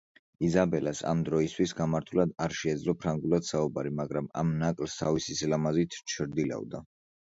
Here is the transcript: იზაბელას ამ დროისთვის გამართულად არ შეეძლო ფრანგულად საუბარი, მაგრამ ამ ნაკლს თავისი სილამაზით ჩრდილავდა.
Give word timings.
იზაბელას 0.45 1.01
ამ 1.11 1.21
დროისთვის 1.27 1.73
გამართულად 1.81 2.33
არ 2.47 2.57
შეეძლო 2.63 2.97
ფრანგულად 3.05 3.51
საუბარი, 3.53 3.95
მაგრამ 4.03 4.33
ამ 4.45 4.59
ნაკლს 4.67 5.01
თავისი 5.07 5.41
სილამაზით 5.45 6.05
ჩრდილავდა. 6.19 6.89